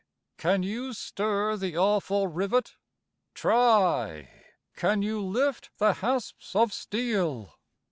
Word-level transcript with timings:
can 0.39 0.63
you 0.63 0.93
stir 0.93 1.55
the 1.55 1.77
awful 1.77 2.25
rivet? 2.27 2.73
Try! 3.35 4.31
can 4.75 5.03
you 5.03 5.23
lift 5.23 5.69
the 5.77 5.93
hasps 5.93 6.55
of 6.55 6.73
steel? 6.73 7.53